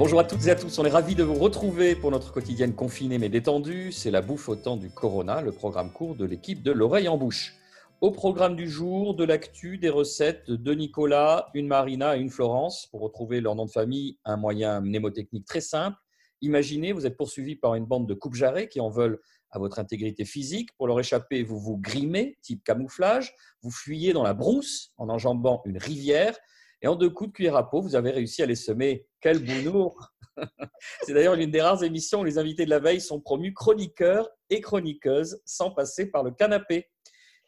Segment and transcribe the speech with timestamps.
[0.00, 2.74] Bonjour à toutes et à tous, on est ravis de vous retrouver pour notre quotidienne
[2.74, 3.92] confinée mais détendue.
[3.92, 7.18] C'est la bouffe au temps du Corona, le programme court de l'équipe de l'oreille en
[7.18, 7.52] bouche.
[8.00, 12.86] Au programme du jour, de l'actu, des recettes de Nicolas, une Marina et une Florence.
[12.86, 15.98] Pour retrouver leur nom de famille, un moyen mnémotechnique très simple.
[16.40, 19.20] Imaginez, vous êtes poursuivi par une bande de coupe-jarrets qui en veulent
[19.50, 20.70] à votre intégrité physique.
[20.78, 23.34] Pour leur échapper, vous vous grimez, type camouflage.
[23.60, 26.38] Vous fuyez dans la brousse en enjambant une rivière.
[26.82, 29.06] Et en deux coups de cuillère à peau, vous avez réussi à les semer.
[29.20, 30.10] Quel bounour
[31.02, 34.30] C'est d'ailleurs l'une des rares émissions où les invités de la veille sont promus chroniqueurs
[34.48, 36.88] et chroniqueuses sans passer par le canapé.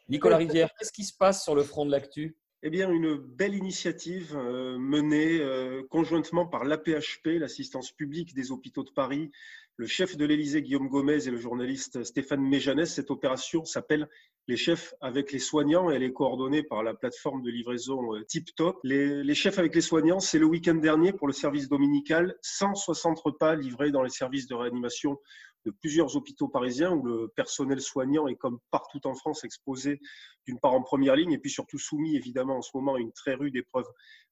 [0.09, 2.37] Nicolas Rivière, qu'est-ce qui se passe sur le front de l'actu?
[2.65, 8.85] Eh bien, une belle initiative euh, menée euh, conjointement par l'APHP, l'assistance publique des hôpitaux
[8.85, 9.33] de Paris,
[9.77, 12.93] le chef de l'Élysée Guillaume Gomez et le journaliste Stéphane Méjanès.
[12.93, 14.09] Cette opération s'appelle
[14.49, 18.79] Les chefs avec les soignants elle est coordonnée par la plateforme de livraison euh, TipTop.
[18.83, 23.21] Les, les chefs avec les soignants, c'est le week-end dernier pour le service dominical, 160
[23.21, 25.19] repas livrés dans les services de réanimation
[25.65, 30.01] de plusieurs hôpitaux parisiens où le personnel soignant est comme partout en France exposé
[30.47, 33.13] d'une part en première ligne et puis surtout soumis évidemment en ce moment à une
[33.13, 33.87] très rude épreuve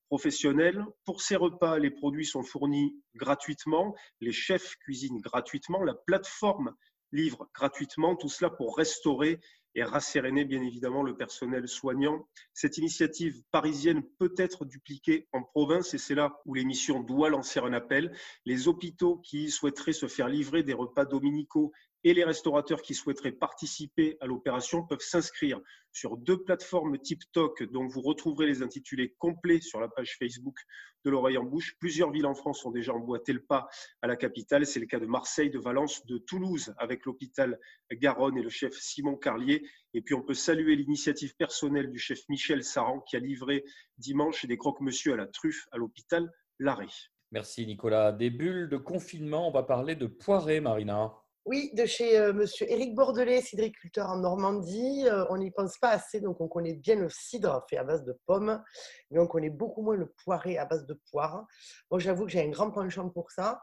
[0.08, 0.84] professionnelle.
[1.04, 6.74] Pour ces repas, les produits sont fournis gratuitement, les chefs cuisinent gratuitement, la plateforme
[7.12, 9.40] livre gratuitement, tout cela pour restaurer
[9.74, 12.26] et rasséréner bien évidemment le personnel soignant.
[12.54, 17.60] Cette initiative parisienne peut être dupliquée en province et c'est là où l'émission doit lancer
[17.60, 18.12] un appel.
[18.44, 21.72] Les hôpitaux qui souhaiteraient se faire livrer des repas dominicaux
[22.04, 25.60] et les restaurateurs qui souhaiteraient participer à l'opération peuvent s'inscrire
[25.92, 30.56] sur deux plateformes TikTok dont vous retrouverez les intitulés complets sur la page Facebook
[31.04, 31.76] de l'oreille en bouche.
[31.78, 33.68] Plusieurs villes en France ont déjà emboîté le pas
[34.02, 34.66] à la capitale.
[34.66, 37.58] C'est le cas de Marseille, de Valence, de Toulouse avec l'hôpital
[37.92, 39.62] Garonne et le chef Simon Carlier.
[39.94, 43.64] Et puis on peut saluer l'initiative personnelle du chef Michel Saran qui a livré
[43.98, 46.86] dimanche des croque-monsieur à la truffe à l'hôpital Larrey.
[47.32, 48.12] Merci Nicolas.
[48.12, 51.12] Des bulles de confinement, on va parler de poirée, Marina.
[51.46, 52.18] Oui, de chez.
[52.18, 55.06] Euh, Monsieur Éric Bordelais, cidriculteur en Normandie.
[55.06, 58.04] Euh, on n'y pense pas assez, donc on connaît bien le cidre fait à base
[58.04, 58.62] de pommes,
[59.10, 61.46] mais on connaît beaucoup moins le poiré à base de poire.
[61.90, 63.60] Moi, j'avoue que j'ai un grand penchant pour ça.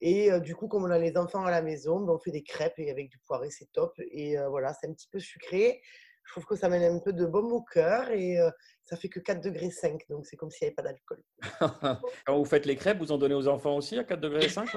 [0.00, 2.32] Et euh, du coup, comme on a les enfants à la maison, ben, on fait
[2.32, 3.94] des crêpes et avec du poiré, c'est top.
[4.10, 5.80] Et voilà, c'est un petit peu sucré.
[6.24, 8.38] Je trouve que ça mène un peu de baume au cœur et
[8.82, 10.02] ça fait que 4 degrés 5.
[10.08, 11.22] Donc, c'est comme s'il n'y avait pas d'alcool.
[12.26, 14.68] Quand vous faites les crêpes, vous en donnez aux enfants aussi à 4 degrés 5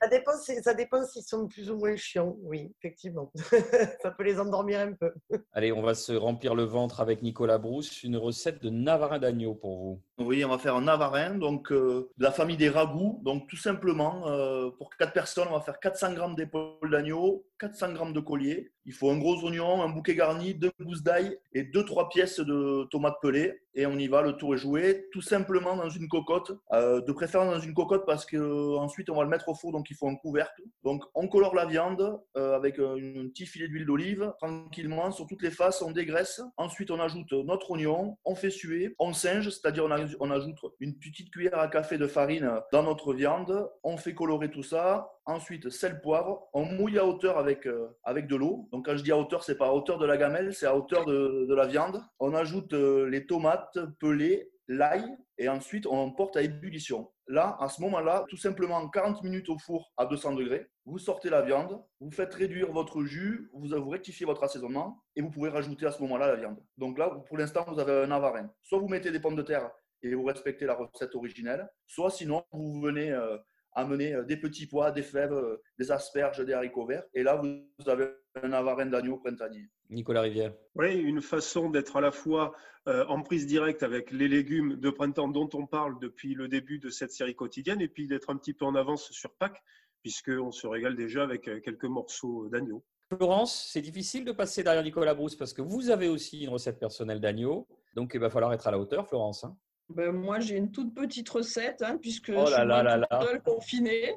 [0.00, 3.30] ça dépend, ça dépend s'ils sont plus ou moins chiants, oui, effectivement.
[4.02, 5.12] ça peut les endormir un peu.
[5.52, 8.02] Allez, on va se remplir le ventre avec Nicolas Brousse.
[8.02, 10.02] Une recette de navarin d'agneau pour vous.
[10.18, 13.20] Oui, on va faire un navarin, donc euh, de la famille des ragoûts.
[13.24, 17.92] Donc tout simplement, euh, pour 4 personnes, on va faire 400 grammes d'épaule d'agneau, 400
[17.92, 18.72] grammes de collier.
[18.86, 22.40] Il faut un gros oignon, un bouquet garni, deux gousses d'ail et deux trois pièces
[22.40, 26.08] de tomates pelées et on y va, le tour est joué, tout simplement dans une
[26.08, 29.72] cocotte, euh, de préférence dans une cocotte parce qu'ensuite on va le mettre au four,
[29.72, 30.62] donc il faut un couvercle.
[30.82, 35.42] Donc on colore la viande euh, avec un petit filet d'huile d'olive, tranquillement, sur toutes
[35.42, 36.40] les faces, on dégraisse.
[36.56, 39.84] Ensuite on ajoute notre oignon, on fait suer, on singe, c'est-à-dire
[40.20, 44.50] on, ajoute une petite cuillère à café de farine dans notre viande, on fait colorer
[44.50, 46.48] tout ça, Ensuite, sel, poivre.
[46.54, 48.68] On mouille à hauteur avec, euh, avec de l'eau.
[48.72, 50.74] Donc, quand je dis à hauteur, c'est pas à hauteur de la gamelle, c'est à
[50.74, 52.02] hauteur de, la viande.
[52.18, 53.59] On ajoute euh, les tomates
[53.98, 55.04] pelées, l'ail,
[55.38, 57.10] et ensuite on porte à ébullition.
[57.26, 60.66] Là, à ce moment-là, tout simplement 40 minutes au four à 200 degrés.
[60.84, 65.22] Vous sortez la viande, vous faites réduire votre jus, vous, vous rectifiez votre assaisonnement et
[65.22, 66.58] vous pouvez rajouter à ce moment-là la viande.
[66.76, 68.50] Donc là, pour l'instant, vous avez un avarin.
[68.62, 69.70] Soit vous mettez des pommes de terre
[70.02, 73.36] et vous respectez la recette originelle, soit sinon vous venez euh,
[73.72, 77.04] amener euh, des petits pois, des fèves, euh, des asperges, des haricots verts.
[77.14, 78.08] Et là, vous avez
[78.42, 79.68] un avarin d'agneau printanier.
[79.88, 80.54] Nicolas Rivière.
[80.76, 82.52] Oui, une façon d'être à la fois
[82.88, 86.78] euh, en prise directe avec les légumes de printemps dont on parle depuis le début
[86.78, 89.62] de cette série quotidienne et puis d'être un petit peu en avance sur Pâques,
[90.02, 92.84] puisqu'on se régale déjà avec quelques morceaux d'agneau.
[93.12, 96.78] Florence, c'est difficile de passer derrière Nicolas Brousse parce que vous avez aussi une recette
[96.78, 97.66] personnelle d'agneau.
[97.96, 99.42] Donc, il va falloir être à la hauteur, Florence.
[99.42, 99.56] Hein.
[99.94, 104.14] Ben, moi, j'ai une toute petite recette, hein, puisque oh je suis là confinée.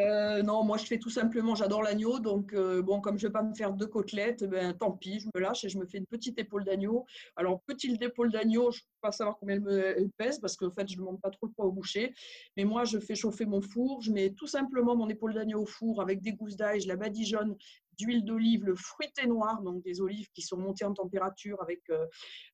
[0.00, 3.28] Euh, non, moi je fais tout simplement, j'adore l'agneau, donc euh, bon, comme je ne
[3.28, 5.86] vais pas me faire deux côtelettes, ben tant pis, je me lâche et je me
[5.86, 7.04] fais une petite épaule d'agneau.
[7.36, 10.88] Alors petite épaule d'agneau, je ne peux pas savoir combien elle, pèse parce qu'en fait
[10.88, 12.12] je ne monte pas trop le poids au boucher.
[12.56, 15.66] Mais moi je fais chauffer mon four, je mets tout simplement mon épaule d'agneau au
[15.66, 17.56] four avec des gousses d'ail, je la badigeonne
[17.98, 22.06] d'huile d'olive, le fruité noir, donc des olives qui sont montées en température avec euh,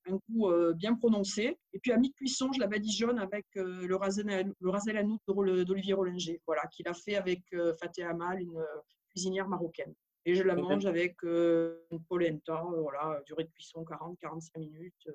[0.08, 1.58] un goût bien prononcé.
[1.72, 6.88] Et puis à mi-cuisson, je la badigeonne avec le razel, le d'Olivier Rollinger, voilà, qu'il
[6.88, 9.94] a fait avec euh, Fateh Amal, une euh, cuisinière marocaine.
[10.26, 14.94] Et je la mange avec euh, une polenta, voilà, durée de cuisson 40-45 minutes.
[15.06, 15.12] Je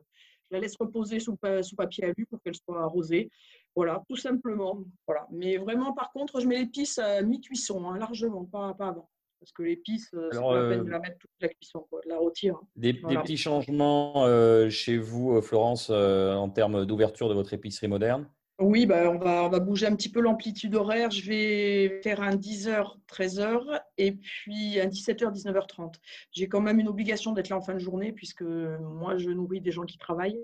[0.51, 3.29] la laisse reposer sous, sous papier alu pour qu'elle soit arrosée.
[3.75, 4.83] Voilà, tout simplement.
[5.05, 5.27] Voilà.
[5.31, 9.09] Mais vraiment, par contre, je mets l'épice à mi-cuisson, hein, largement, pas, pas avant.
[9.45, 12.01] Parce que l'épice, euh, c'est pas la peine de la mettre toute la cuisson, quoi,
[12.03, 12.55] de la rôtir.
[12.55, 12.67] Hein.
[12.75, 14.25] Des, des, petits changements
[14.71, 18.27] chez vous, Florence, en termes d'ouverture de votre épicerie moderne?
[18.57, 21.11] Oui, bah, on, va, on va bouger un petit peu l'amplitude horaire.
[21.11, 25.95] Je vais faire un 10h, 13h et puis un 17h, 19h30.
[26.31, 29.59] J'ai quand même une obligation d'être là en fin de journée puisque moi, je nourris
[29.59, 30.39] des gens qui travaillent,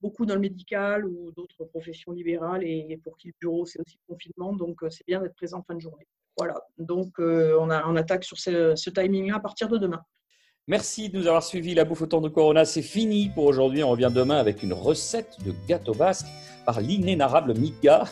[0.00, 3.98] beaucoup dans le médical ou d'autres professions libérales et pour qui le bureau, c'est aussi
[4.08, 4.54] le confinement.
[4.54, 6.06] Donc, euh, c'est bien d'être présent en fin de journée.
[6.36, 10.00] Voilà, donc euh, on, attaque sur ce, timing-là à partir de demain.
[10.66, 11.74] Merci de nous avoir suivis.
[11.74, 13.82] La bouffe au temps de Corona, c'est fini pour aujourd'hui.
[13.82, 16.26] On revient demain avec une recette de gâteau basque
[16.64, 18.04] par l'inénarrable Mika.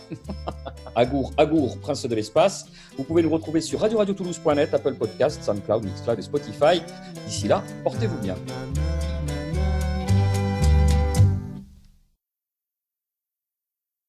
[0.97, 2.67] Agour, Agour, prince de l'espace.
[2.97, 6.83] Vous pouvez le retrouver sur radio-radio-toulouse.net, Apple Podcast, SoundCloud, Mixcloud et Spotify.
[7.27, 8.35] D'ici là, portez-vous bien.